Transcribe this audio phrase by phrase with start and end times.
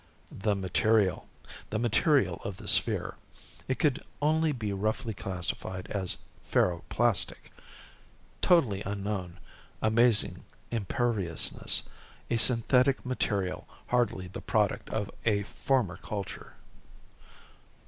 [0.31, 1.27] "The material...
[1.69, 3.17] the material of the sphere.
[3.67, 7.51] It could only be roughly classified as ferro plastic.
[8.41, 9.37] Totally unknown,
[9.79, 11.83] amazing imperviousness.
[12.31, 16.55] A synthetic material, hardly the product of a former culture."